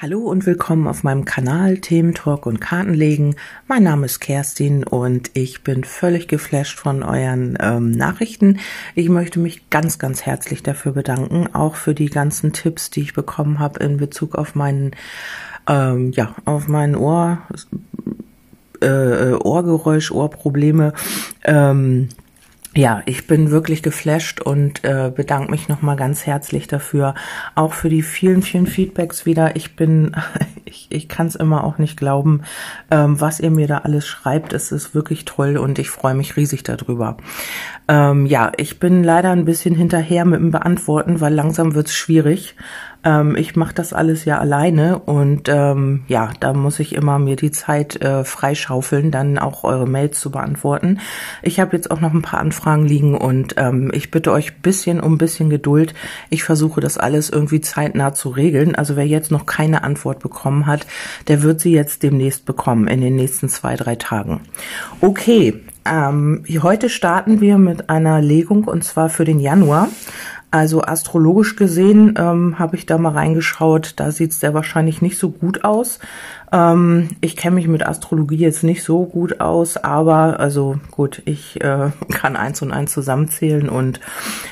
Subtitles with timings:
[0.00, 3.34] Hallo und willkommen auf meinem Kanal Themen Talk und Kartenlegen.
[3.66, 8.60] Mein Name ist Kerstin und ich bin völlig geflasht von euren ähm, Nachrichten.
[8.94, 13.12] Ich möchte mich ganz, ganz herzlich dafür bedanken, auch für die ganzen Tipps, die ich
[13.12, 14.92] bekommen habe in Bezug auf meinen,
[15.68, 17.38] ähm, ja, auf meinen Ohr,
[18.80, 20.92] äh, Ohrgeräusch, Ohrprobleme.
[21.42, 22.10] Ähm,
[22.78, 27.16] ja, ich bin wirklich geflasht und äh, bedanke mich nochmal ganz herzlich dafür.
[27.56, 29.56] Auch für die vielen, vielen Feedbacks wieder.
[29.56, 30.14] Ich bin,
[30.64, 32.42] ich, ich kann es immer auch nicht glauben,
[32.92, 34.52] ähm, was ihr mir da alles schreibt.
[34.52, 37.16] Es ist wirklich toll und ich freue mich riesig darüber.
[37.88, 42.54] Ähm, ja, ich bin leider ein bisschen hinterher mit dem Beantworten, weil langsam wird's schwierig.
[43.04, 47.36] Ähm, ich mache das alles ja alleine und ähm, ja, da muss ich immer mir
[47.36, 50.98] die Zeit äh, freischaufeln, dann auch eure Mails zu beantworten.
[51.42, 55.00] Ich habe jetzt auch noch ein paar Anfragen liegen und ähm, ich bitte euch bisschen
[55.00, 55.94] um bisschen Geduld.
[56.30, 58.74] Ich versuche das alles irgendwie zeitnah zu regeln.
[58.74, 60.86] Also wer jetzt noch keine Antwort bekommen hat,
[61.28, 64.40] der wird sie jetzt demnächst bekommen in den nächsten zwei, drei Tagen.
[65.00, 65.54] Okay,
[65.90, 69.88] ähm, heute starten wir mit einer Legung und zwar für den Januar.
[70.50, 75.18] Also astrologisch gesehen ähm, habe ich da mal reingeschaut, da sieht es sehr wahrscheinlich nicht
[75.18, 75.98] so gut aus.
[76.52, 81.60] Ähm, ich kenne mich mit Astrologie jetzt nicht so gut aus, aber also gut, ich
[81.60, 84.00] äh, kann eins und eins zusammenzählen und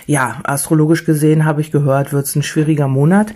[0.06, 3.34] ja, astrologisch gesehen habe ich gehört, wird es ein schwieriger Monat.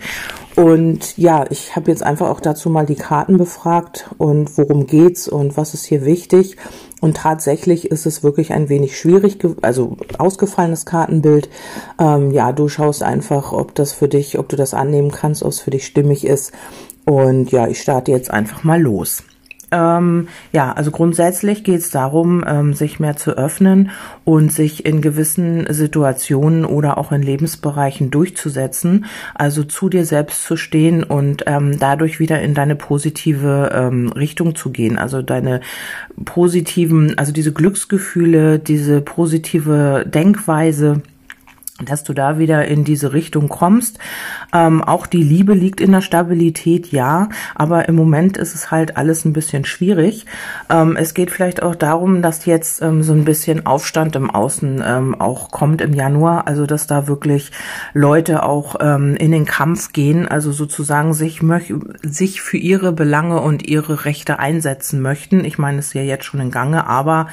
[0.55, 5.29] Und ja, ich habe jetzt einfach auch dazu mal die Karten befragt und worum geht's
[5.29, 6.57] und was ist hier wichtig.
[6.99, 11.49] Und tatsächlich ist es wirklich ein wenig schwierig, also ausgefallenes Kartenbild.
[11.99, 15.49] Ähm, ja, du schaust einfach, ob das für dich, ob du das annehmen kannst, ob
[15.49, 16.51] es für dich stimmig ist.
[17.05, 19.23] Und ja, ich starte jetzt einfach mal los.
[19.73, 23.91] Ähm, ja, also grundsätzlich geht es darum, ähm, sich mehr zu öffnen
[24.25, 30.57] und sich in gewissen Situationen oder auch in Lebensbereichen durchzusetzen, also zu dir selbst zu
[30.57, 35.61] stehen und ähm, dadurch wieder in deine positive ähm, Richtung zu gehen, also deine
[36.25, 41.01] positiven, also diese Glücksgefühle, diese positive Denkweise
[41.85, 43.99] dass du da wieder in diese Richtung kommst.
[44.53, 48.97] Ähm, auch die Liebe liegt in der Stabilität, ja, aber im Moment ist es halt
[48.97, 50.25] alles ein bisschen schwierig.
[50.69, 54.83] Ähm, es geht vielleicht auch darum, dass jetzt ähm, so ein bisschen Aufstand im Außen
[54.85, 57.51] ähm, auch kommt im Januar, also dass da wirklich
[57.93, 61.41] Leute auch ähm, in den Kampf gehen, also sozusagen sich,
[62.01, 65.45] sich für ihre Belange und ihre Rechte einsetzen möchten.
[65.45, 67.27] Ich meine, es ist ja jetzt schon in Gange, aber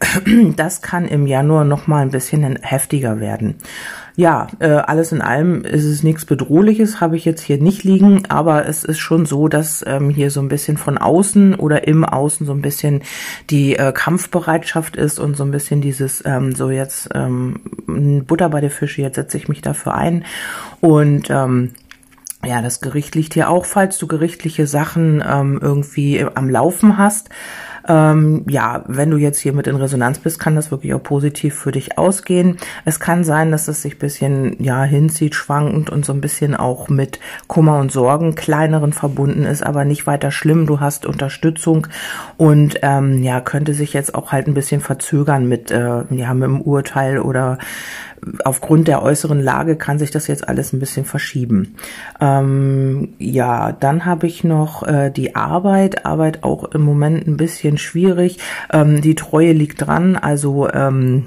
[0.56, 3.56] das kann im Januar noch mal ein bisschen heftiger werden.
[4.18, 8.24] Ja, äh, alles in allem ist es nichts Bedrohliches, habe ich jetzt hier nicht liegen,
[8.30, 12.02] aber es ist schon so, dass ähm, hier so ein bisschen von außen oder im
[12.02, 13.02] Außen so ein bisschen
[13.50, 17.60] die äh, Kampfbereitschaft ist und so ein bisschen dieses, ähm, so jetzt ähm,
[18.26, 20.24] Butter bei der Fische, jetzt setze ich mich dafür ein
[20.80, 21.72] und ähm,
[22.44, 27.28] ja, das Gericht liegt hier auch, falls du gerichtliche Sachen ähm, irgendwie am Laufen hast.
[27.88, 31.54] Ähm, ja, wenn du jetzt hier mit in Resonanz bist, kann das wirklich auch positiv
[31.54, 32.56] für dich ausgehen.
[32.84, 36.88] Es kann sein, dass es sich bisschen ja hinzieht, schwankend und so ein bisschen auch
[36.88, 40.66] mit Kummer und Sorgen kleineren verbunden ist, aber nicht weiter schlimm.
[40.66, 41.86] Du hast Unterstützung
[42.36, 46.44] und ähm, ja könnte sich jetzt auch halt ein bisschen verzögern mit äh, ja mit
[46.44, 47.58] dem Urteil oder
[48.44, 51.74] aufgrund der äußeren Lage kann sich das jetzt alles ein bisschen verschieben.
[52.20, 56.04] Ähm, ja, dann habe ich noch äh, die Arbeit.
[56.06, 58.38] Arbeit auch im Moment ein bisschen schwierig.
[58.72, 61.26] Ähm, die Treue liegt dran, also ähm,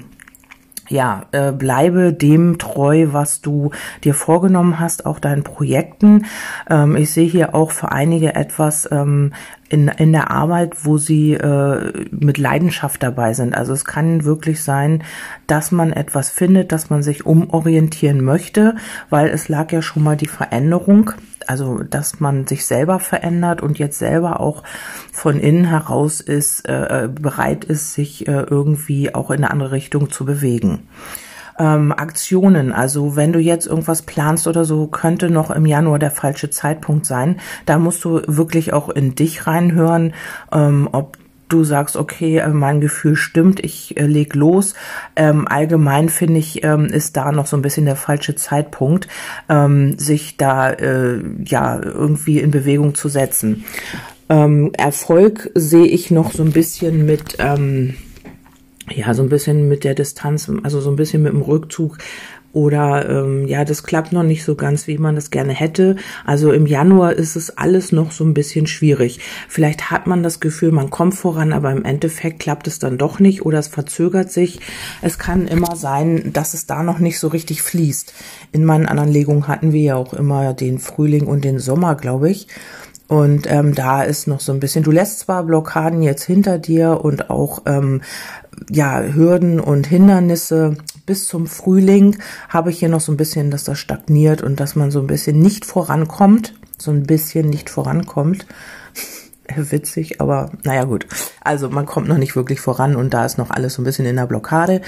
[0.90, 3.70] ja, äh, bleibe dem treu, was du
[4.02, 6.26] dir vorgenommen hast, auch deinen Projekten.
[6.68, 9.32] Ähm, ich sehe hier auch für einige etwas ähm,
[9.70, 13.54] in, in der Arbeit, wo sie äh, mit Leidenschaft dabei sind.
[13.54, 15.04] Also es kann wirklich sein,
[15.46, 18.74] dass man etwas findet, dass man sich umorientieren möchte,
[19.08, 21.12] weil es lag ja schon mal die Veränderung,
[21.46, 24.64] also dass man sich selber verändert und jetzt selber auch
[25.12, 30.10] von innen heraus ist, äh, bereit ist, sich äh, irgendwie auch in eine andere Richtung
[30.10, 30.88] zu bewegen
[31.58, 32.72] ähm, Aktionen.
[32.72, 37.06] Also wenn du jetzt irgendwas planst oder so, könnte noch im Januar der falsche Zeitpunkt
[37.06, 37.40] sein.
[37.66, 40.14] Da musst du wirklich auch in dich reinhören,
[40.52, 41.16] ähm, ob
[41.52, 44.74] du sagst, okay, äh, mein Gefühl stimmt, ich äh, leg los.
[45.16, 49.08] Ähm, allgemein finde ich, ähm, ist da noch so ein bisschen der falsche Zeitpunkt,
[49.48, 53.64] ähm, sich da äh, ja irgendwie in Bewegung zu setzen.
[54.28, 57.94] Ähm, Erfolg sehe ich noch so ein bisschen mit ähm,
[58.92, 61.98] ja, so ein bisschen mit der Distanz, also so ein bisschen mit dem Rückzug
[62.52, 65.96] oder ähm, ja, das klappt noch nicht so ganz, wie man das gerne hätte.
[66.24, 69.20] Also im Januar ist es alles noch so ein bisschen schwierig.
[69.48, 73.20] Vielleicht hat man das Gefühl, man kommt voran, aber im Endeffekt klappt es dann doch
[73.20, 74.58] nicht oder es verzögert sich.
[75.00, 78.12] Es kann immer sein, dass es da noch nicht so richtig fließt.
[78.50, 82.30] In meinen anderen Legungen hatten wir ja auch immer den Frühling und den Sommer, glaube
[82.30, 82.48] ich.
[83.10, 87.04] Und ähm, da ist noch so ein bisschen, du lässt zwar Blockaden jetzt hinter dir
[87.04, 88.02] und auch ähm,
[88.70, 90.76] ja, Hürden und Hindernisse
[91.06, 92.18] bis zum Frühling
[92.48, 95.08] habe ich hier noch so ein bisschen, dass das stagniert und dass man so ein
[95.08, 98.46] bisschen nicht vorankommt, so ein bisschen nicht vorankommt.
[99.56, 101.08] Witzig, aber naja gut.
[101.40, 104.06] Also man kommt noch nicht wirklich voran und da ist noch alles so ein bisschen
[104.06, 104.82] in der Blockade.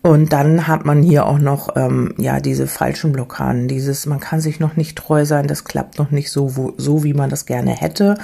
[0.00, 4.40] Und dann hat man hier auch noch ähm, ja diese falschen Blockaden, dieses man kann
[4.40, 7.46] sich noch nicht treu sein, das klappt noch nicht so wo, so wie man das
[7.46, 8.16] gerne hätte.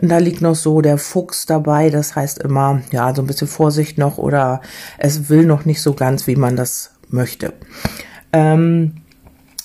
[0.00, 3.46] Und da liegt noch so der Fuchs dabei, das heißt immer ja so ein bisschen
[3.46, 4.62] Vorsicht noch oder
[4.96, 7.52] es will noch nicht so ganz, wie man das möchte.
[8.32, 8.94] Ähm,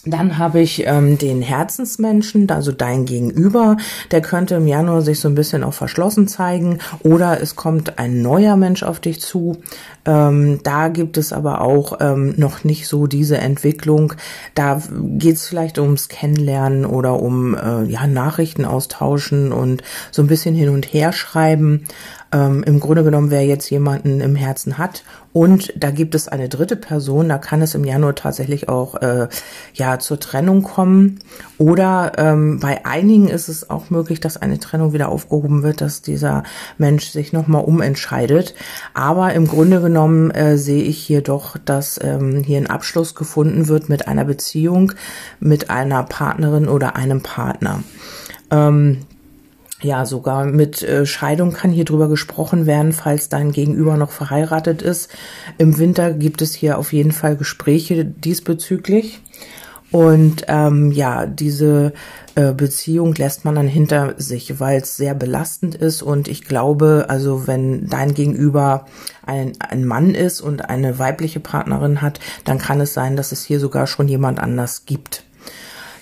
[0.06, 3.78] dann habe ich ähm, den Herzensmenschen, also dein Gegenüber,
[4.12, 8.22] der könnte im Januar sich so ein bisschen auch verschlossen zeigen oder es kommt ein
[8.22, 9.58] neuer Mensch auf dich zu.
[10.06, 14.14] Ähm, da gibt es aber auch ähm, noch nicht so diese Entwicklung.
[14.56, 20.28] Da geht es vielleicht ums Kennenlernen oder um äh, ja, Nachrichten austauschen und so ein
[20.28, 21.86] bisschen hin und her schreiben
[22.34, 26.50] ähm, im Grunde genommen, wer jetzt jemanden im Herzen hat und da gibt es eine
[26.50, 29.28] dritte Person, da kann es im Januar tatsächlich auch äh,
[29.74, 31.20] ja zur Trennung kommen
[31.58, 36.02] oder ähm, bei einigen ist es auch möglich, dass eine Trennung wieder aufgehoben wird, dass
[36.02, 36.44] dieser
[36.78, 38.56] Mensch sich nochmal umentscheidet.
[38.94, 43.68] Aber im Grunde genommen äh, sehe ich hier doch, dass ähm, hier ein Abschluss gefunden
[43.68, 44.94] wird mit einer Beziehung,
[45.40, 47.84] mit einer Partnerin oder einem Partner.
[48.52, 49.00] Ähm,
[49.84, 54.82] ja, sogar mit äh, Scheidung kann hier drüber gesprochen werden, falls dein Gegenüber noch verheiratet
[54.82, 55.10] ist.
[55.58, 59.22] Im Winter gibt es hier auf jeden Fall Gespräche diesbezüglich.
[59.92, 61.94] Und ähm, ja, diese
[62.34, 66.02] äh, Beziehung lässt man dann hinter sich, weil es sehr belastend ist.
[66.02, 68.88] Und ich glaube, also wenn dein Gegenüber
[69.24, 73.44] ein, ein Mann ist und eine weibliche Partnerin hat, dann kann es sein, dass es
[73.44, 75.26] hier sogar schon jemand anders gibt.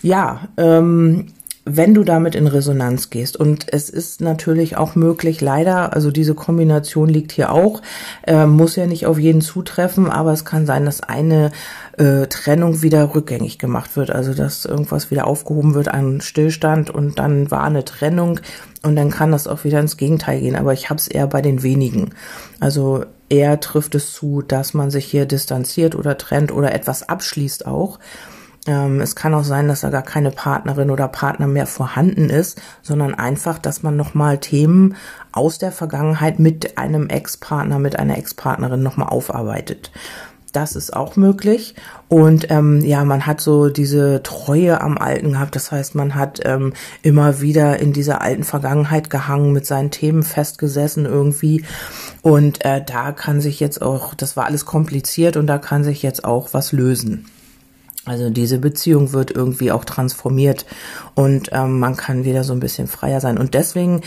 [0.02, 1.28] Ja, ähm,
[1.64, 3.38] wenn du damit in Resonanz gehst.
[3.38, 7.82] Und es ist natürlich auch möglich, leider, also diese Kombination liegt hier auch,
[8.26, 11.52] äh, muss ja nicht auf jeden zutreffen, aber es kann sein, dass eine
[11.98, 14.10] äh, Trennung wieder rückgängig gemacht wird.
[14.10, 18.40] Also dass irgendwas wieder aufgehoben wird, ein Stillstand und dann war eine Trennung
[18.82, 20.56] und dann kann das auch wieder ins Gegenteil gehen.
[20.56, 22.10] Aber ich habe es eher bei den wenigen.
[22.60, 27.68] Also eher trifft es zu, dass man sich hier distanziert oder trennt oder etwas abschließt
[27.68, 28.00] auch.
[28.68, 32.62] Ähm, es kann auch sein, dass da gar keine Partnerin oder Partner mehr vorhanden ist,
[32.82, 34.96] sondern einfach, dass man nochmal Themen
[35.32, 39.92] aus der Vergangenheit mit einem Ex-Partner, mit einer Ex-Partnerin nochmal aufarbeitet.
[40.52, 41.76] Das ist auch möglich.
[42.10, 45.56] Und ähm, ja, man hat so diese Treue am Alten gehabt.
[45.56, 50.24] Das heißt, man hat ähm, immer wieder in dieser alten Vergangenheit gehangen, mit seinen Themen
[50.24, 51.64] festgesessen irgendwie.
[52.22, 56.04] Und äh, da kann sich jetzt auch, das war alles kompliziert und da kann sich
[56.04, 57.26] jetzt auch was lösen.
[58.06, 60.66] Also diese Beziehung wird irgendwie auch transformiert
[61.14, 63.38] und ähm, man kann wieder so ein bisschen freier sein.
[63.38, 64.02] Und deswegen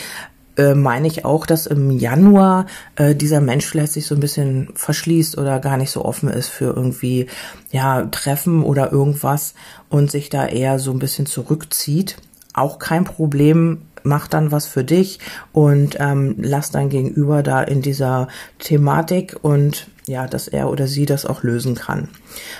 [0.56, 4.70] äh, meine ich auch, dass im Januar äh, dieser Mensch vielleicht sich so ein bisschen
[4.74, 7.26] verschließt oder gar nicht so offen ist für irgendwie
[7.70, 9.54] ja Treffen oder irgendwas
[9.88, 12.16] und sich da eher so ein bisschen zurückzieht.
[12.52, 15.18] Auch kein Problem, mach dann was für dich
[15.52, 21.06] und ähm, lass dein Gegenüber da in dieser Thematik und ja, dass er oder sie
[21.06, 22.08] das auch lösen kann.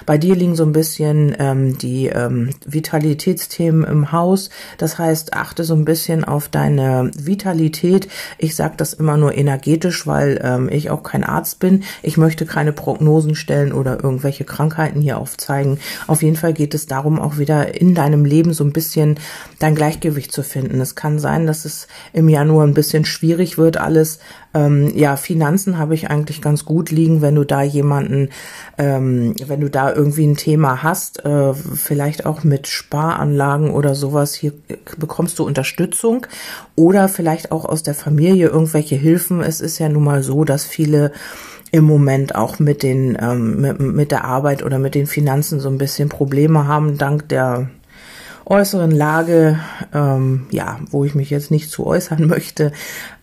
[0.06, 4.50] Bei dir liegen so ein bisschen ähm, die ähm, Vitalitätsthemen im Haus.
[4.78, 8.08] Das heißt, achte so ein bisschen auf deine Vitalität.
[8.38, 11.84] Ich sage das immer nur energetisch, weil ähm, ich auch kein Arzt bin.
[12.02, 15.78] Ich möchte keine Prognosen stellen oder irgendwelche Krankheiten hier aufzeigen.
[16.06, 19.19] Auf jeden Fall geht es darum, auch wieder in deinem Leben so ein bisschen
[19.58, 20.81] dein Gleichgewicht zu finden.
[20.81, 24.19] Es kann sein, dass es im Januar ein bisschen schwierig wird, alles.
[24.54, 28.28] Ähm, ja, Finanzen habe ich eigentlich ganz gut liegen, wenn du da jemanden,
[28.78, 34.34] ähm, wenn du da irgendwie ein Thema hast, äh, vielleicht auch mit Sparanlagen oder sowas,
[34.34, 34.52] hier
[34.98, 36.26] bekommst du Unterstützung
[36.76, 39.40] oder vielleicht auch aus der Familie irgendwelche Hilfen.
[39.40, 41.12] Es ist ja nun mal so, dass viele
[41.72, 45.68] im Moment auch mit den ähm, mit, mit der Arbeit oder mit den Finanzen so
[45.68, 47.68] ein bisschen Probleme haben dank der
[48.46, 49.58] äußeren Lage,
[49.92, 52.72] ähm, ja, wo ich mich jetzt nicht zu äußern möchte.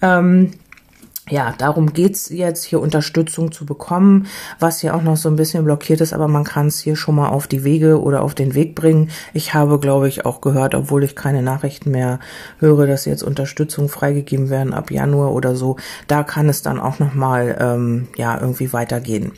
[0.01, 0.51] Ähm,
[1.31, 4.27] ja, darum geht's jetzt, hier Unterstützung zu bekommen,
[4.59, 7.15] was hier auch noch so ein bisschen blockiert ist, aber man kann es hier schon
[7.15, 9.09] mal auf die Wege oder auf den Weg bringen.
[9.33, 12.19] Ich habe, glaube ich, auch gehört, obwohl ich keine Nachrichten mehr
[12.59, 15.77] höre, dass jetzt Unterstützung freigegeben werden ab Januar oder so.
[16.07, 19.31] Da kann es dann auch noch mal ähm, ja irgendwie weitergehen.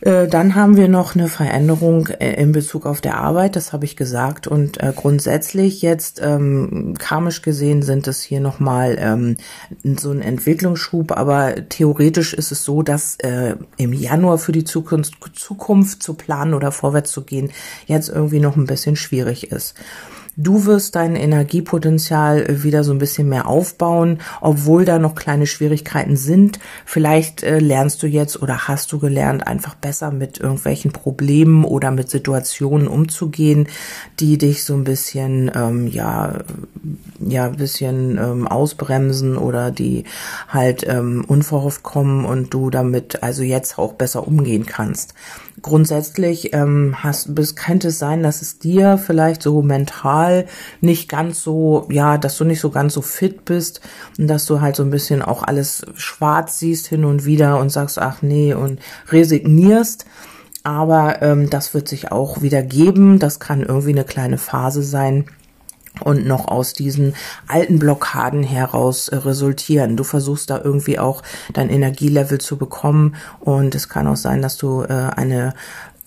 [0.00, 3.84] Äh, dann haben wir noch eine Veränderung äh, in Bezug auf der Arbeit, das habe
[3.84, 4.46] ich gesagt.
[4.46, 9.36] Und äh, grundsätzlich jetzt ähm, karmisch gesehen sind es hier nochmal ähm,
[9.96, 15.14] so ein Entwicklungsschub, aber theoretisch ist es so, dass äh, im Januar für die Zukunft,
[15.34, 17.50] Zukunft zu planen oder vorwärts zu gehen
[17.86, 19.74] jetzt irgendwie noch ein bisschen schwierig ist.
[20.40, 26.16] Du wirst dein Energiepotenzial wieder so ein bisschen mehr aufbauen, obwohl da noch kleine Schwierigkeiten
[26.16, 26.60] sind.
[26.84, 31.90] Vielleicht äh, lernst du jetzt oder hast du gelernt, einfach besser mit irgendwelchen Problemen oder
[31.90, 33.66] mit Situationen umzugehen,
[34.20, 36.34] die dich so ein bisschen, ähm, ja,
[37.18, 40.04] ja, ein bisschen ähm, ausbremsen oder die
[40.46, 45.14] halt ähm, unverhofft kommen und du damit also jetzt auch besser umgehen kannst
[45.62, 50.46] grundsätzlich ähm, hast, bis, könnte es sein, dass es dir vielleicht so mental
[50.80, 53.80] nicht ganz so, ja, dass du nicht so ganz so fit bist
[54.18, 57.70] und dass du halt so ein bisschen auch alles schwarz siehst hin und wieder und
[57.70, 60.06] sagst, ach nee, und resignierst.
[60.64, 63.18] Aber ähm, das wird sich auch wieder geben.
[63.18, 65.26] Das kann irgendwie eine kleine Phase sein
[66.00, 67.14] und noch aus diesen
[67.46, 69.96] alten Blockaden heraus äh, resultieren.
[69.96, 74.56] Du versuchst da irgendwie auch dein Energielevel zu bekommen und es kann auch sein, dass
[74.56, 75.54] du äh, eine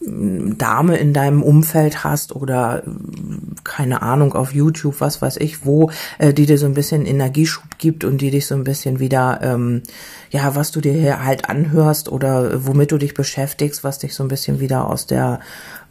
[0.03, 5.91] Dame in deinem Umfeld hast oder mm, keine Ahnung auf YouTube, was weiß ich, wo,
[6.17, 9.39] äh, die dir so ein bisschen Energieschub gibt und die dich so ein bisschen wieder,
[9.43, 9.83] ähm,
[10.31, 14.23] ja, was du dir hier halt anhörst oder womit du dich beschäftigst, was dich so
[14.23, 15.39] ein bisschen wieder aus der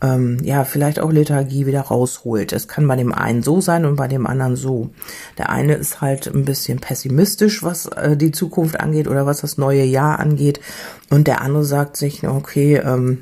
[0.03, 2.53] ähm, ja, vielleicht auch Lethargie wieder rausholt.
[2.53, 4.91] Es kann bei dem einen so sein und bei dem anderen so.
[5.37, 9.59] Der eine ist halt ein bisschen pessimistisch, was äh, die Zukunft angeht oder was das
[9.59, 10.61] neue Jahr angeht.
[11.11, 13.19] Und der andere sagt sich, okay, ähm,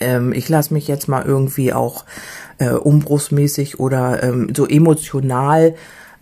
[0.00, 2.04] ähm, ich lasse mich jetzt mal irgendwie auch
[2.58, 5.74] äh, umbruchsmäßig oder ähm, so emotional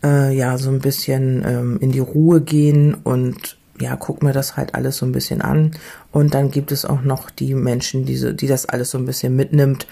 [0.02, 4.56] äh, ja so ein bisschen ähm, in die Ruhe gehen und ja, guck mir das
[4.56, 5.72] halt alles so ein bisschen an.
[6.12, 9.34] Und dann gibt es auch noch die Menschen, die, die das alles so ein bisschen
[9.34, 9.86] mitnimmt,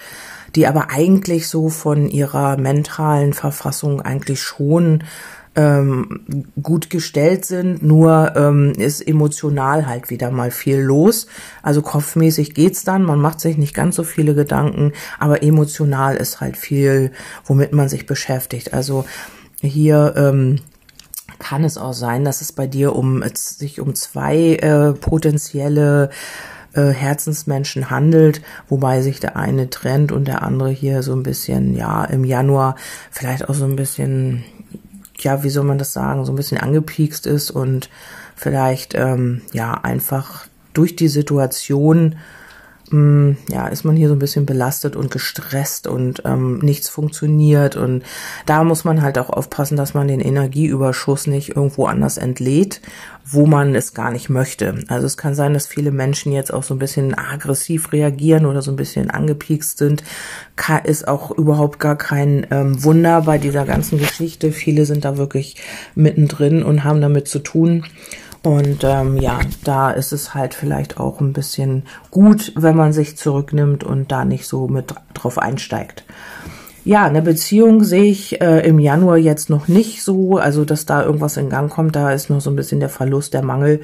[0.55, 5.03] die aber eigentlich so von ihrer mentalen Verfassung eigentlich schon
[5.55, 11.27] ähm, gut gestellt sind, nur ähm, ist emotional halt wieder mal viel los.
[11.61, 16.39] Also kopfmäßig geht's dann, man macht sich nicht ganz so viele Gedanken, aber emotional ist
[16.39, 17.11] halt viel,
[17.45, 18.73] womit man sich beschäftigt.
[18.73, 19.05] Also
[19.61, 20.59] hier ähm,
[21.39, 26.11] kann es auch sein, dass es bei dir um sich um zwei äh, potenzielle
[26.73, 31.75] äh, Herzensmenschen handelt, wobei sich der eine trennt und der andere hier so ein bisschen,
[31.75, 32.75] ja, im Januar
[33.09, 34.43] vielleicht auch so ein bisschen,
[35.23, 37.89] ja, wie soll man das sagen, so ein bisschen angepiekst ist und
[38.35, 42.15] vielleicht, ähm, ja, einfach durch die Situation
[42.91, 47.77] Mm, ja, ist man hier so ein bisschen belastet und gestresst und ähm, nichts funktioniert.
[47.77, 48.03] Und
[48.45, 52.81] da muss man halt auch aufpassen, dass man den Energieüberschuss nicht irgendwo anders entlädt,
[53.25, 54.75] wo man es gar nicht möchte.
[54.89, 58.61] Also es kann sein, dass viele Menschen jetzt auch so ein bisschen aggressiv reagieren oder
[58.61, 60.03] so ein bisschen angepiekst sind.
[60.83, 64.51] ist auch überhaupt gar kein ähm, Wunder bei dieser ganzen Geschichte.
[64.51, 65.55] Viele sind da wirklich
[65.95, 67.85] mittendrin und haben damit zu tun.
[68.43, 73.15] Und ähm, ja, da ist es halt vielleicht auch ein bisschen gut, wenn man sich
[73.15, 76.03] zurücknimmt und da nicht so mit drauf einsteigt.
[76.83, 81.03] Ja, eine Beziehung sehe ich äh, im Januar jetzt noch nicht so, also dass da
[81.03, 83.81] irgendwas in Gang kommt, da ist noch so ein bisschen der Verlust, der Mangel.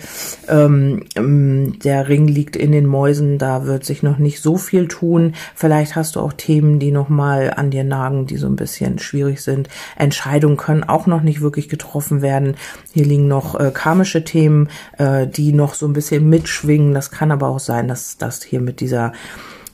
[0.47, 4.87] Ähm, ähm, der Ring liegt in den Mäusen, da wird sich noch nicht so viel
[4.87, 5.35] tun.
[5.53, 9.43] Vielleicht hast du auch Themen, die nochmal an dir nagen, die so ein bisschen schwierig
[9.43, 9.69] sind.
[9.95, 12.55] Entscheidungen können auch noch nicht wirklich getroffen werden.
[12.93, 16.95] Hier liegen noch äh, karmische Themen, äh, die noch so ein bisschen mitschwingen.
[16.95, 19.13] Das kann aber auch sein, dass das hier mit dieser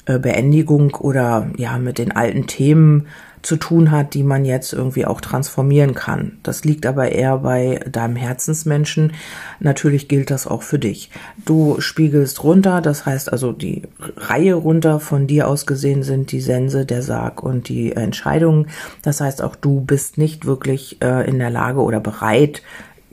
[0.06, 3.08] Beendigung oder ja mit den alten Themen
[3.44, 6.40] zu tun hat, die man jetzt irgendwie auch transformieren kann.
[6.44, 9.12] Das liegt aber eher bei deinem Herzensmenschen.
[9.60, 11.12] Natürlich gilt das auch für dich.
[11.46, 13.84] Du spiegelst runter, das heißt also die
[14.16, 18.68] Reihe runter von dir aus gesehen sind die Sense, der Sarg und die Entscheidungen.
[19.02, 22.62] Das heißt auch du bist nicht wirklich äh, in der Lage oder bereit,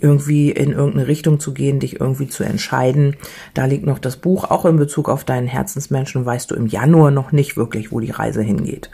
[0.01, 3.17] irgendwie in irgendeine Richtung zu gehen, dich irgendwie zu entscheiden.
[3.55, 4.45] Da liegt noch das Buch.
[4.51, 8.11] Auch in Bezug auf deinen Herzensmenschen weißt du im Januar noch nicht wirklich, wo die
[8.11, 8.91] Reise hingeht.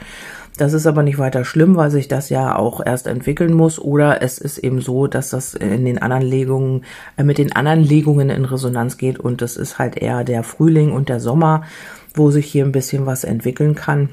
[0.56, 3.78] Das ist aber nicht weiter schlimm, weil sich das ja auch erst entwickeln muss.
[3.78, 6.84] Oder es ist eben so, dass das in den anderen Legungen,
[7.16, 10.92] äh, mit den anderen Legungen in Resonanz geht und es ist halt eher der Frühling
[10.92, 11.64] und der Sommer,
[12.14, 14.08] wo sich hier ein bisschen was entwickeln kann.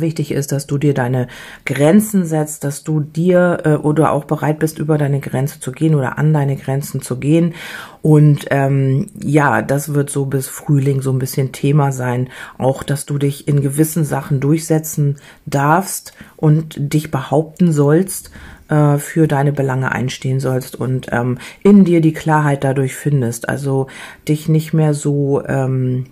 [0.00, 1.28] Wichtig ist, dass du dir deine
[1.64, 5.94] Grenzen setzt, dass du dir äh, oder auch bereit bist, über deine Grenze zu gehen
[5.94, 7.54] oder an deine Grenzen zu gehen.
[8.02, 12.28] Und ähm, ja, das wird so bis Frühling so ein bisschen Thema sein.
[12.58, 18.30] Auch, dass du dich in gewissen Sachen durchsetzen darfst und dich behaupten sollst,
[18.68, 23.48] äh, für deine Belange einstehen sollst und ähm, in dir die Klarheit dadurch findest.
[23.48, 23.88] Also
[24.28, 26.06] dich nicht mehr so ähm,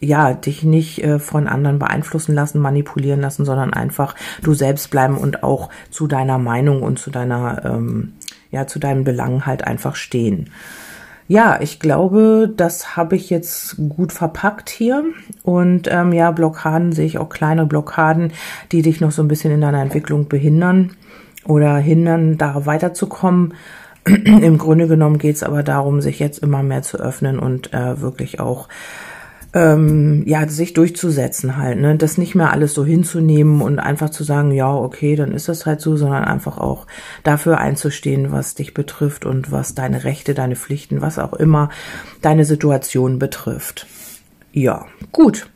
[0.00, 5.16] ja, dich nicht äh, von anderen beeinflussen lassen, manipulieren lassen, sondern einfach du selbst bleiben
[5.16, 8.14] und auch zu deiner Meinung und zu deiner, ähm,
[8.50, 10.50] ja, zu deinen Belangen halt einfach stehen.
[11.28, 15.04] Ja, ich glaube, das habe ich jetzt gut verpackt hier.
[15.42, 18.32] Und ähm, ja, Blockaden sehe ich auch kleine Blockaden,
[18.70, 20.92] die dich noch so ein bisschen in deiner Entwicklung behindern
[21.44, 23.54] oder hindern, da weiterzukommen.
[24.04, 28.00] Im Grunde genommen geht es aber darum, sich jetzt immer mehr zu öffnen und äh,
[28.00, 28.68] wirklich auch
[29.56, 34.22] ähm, ja, sich durchzusetzen halt, ne, das nicht mehr alles so hinzunehmen und einfach zu
[34.22, 36.86] sagen, ja, okay, dann ist das halt so, sondern einfach auch
[37.22, 41.70] dafür einzustehen, was dich betrifft und was deine Rechte, deine Pflichten, was auch immer
[42.20, 43.86] deine Situation betrifft.
[44.52, 45.48] Ja, gut.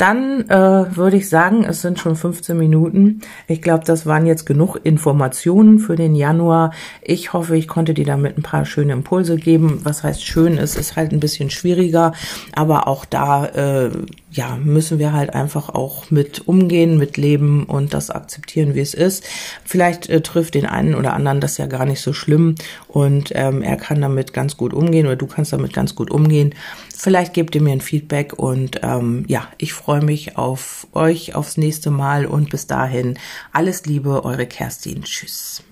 [0.00, 3.20] Dann äh, würde ich sagen, es sind schon 15 Minuten.
[3.48, 6.72] Ich glaube, das waren jetzt genug Informationen für den Januar.
[7.02, 9.80] Ich hoffe, ich konnte dir damit ein paar schöne Impulse geben.
[9.84, 10.56] Was heißt schön?
[10.56, 12.14] Es ist halt ein bisschen schwieriger,
[12.54, 13.90] aber auch da äh,
[14.32, 18.94] ja, müssen wir halt einfach auch mit umgehen, mit leben und das akzeptieren, wie es
[18.94, 19.24] ist.
[19.64, 22.54] Vielleicht äh, trifft den einen oder anderen das ja gar nicht so schlimm
[22.88, 26.54] und ähm, er kann damit ganz gut umgehen oder du kannst damit ganz gut umgehen.
[27.02, 31.56] Vielleicht gebt ihr mir ein Feedback und ähm, ja, ich freue mich auf euch aufs
[31.56, 33.18] nächste Mal und bis dahin
[33.52, 35.02] alles Liebe, eure Kerstin.
[35.04, 35.62] Tschüss.